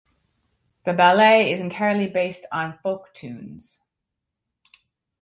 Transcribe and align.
The 0.83 0.93
ballet 0.93 1.51
is 1.51 1.59
entirely 1.59 2.07
based 2.07 2.47
on 2.51 2.79
folk 2.81 3.13
tunes. 3.13 3.81